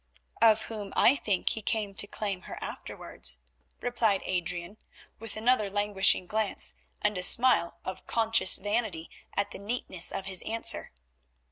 [0.41, 3.37] "Of whom I think he came to claim her afterwards,"
[3.81, 4.77] replied Adrian
[5.19, 10.41] with another languishing glance, and a smile of conscious vanity at the neatness of his
[10.41, 10.91] answer.